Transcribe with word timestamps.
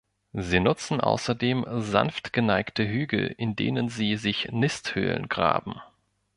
Sie 0.33 0.59
nutzen 0.59 0.99
außerdem 0.99 1.63
sanft 1.77 2.33
geneigte 2.33 2.83
Hügel, 2.87 3.35
in 3.37 3.55
denen 3.55 3.87
sie 3.87 4.15
sich 4.17 4.49
Nisthöhlen 4.51 5.29
graben. 5.29 5.79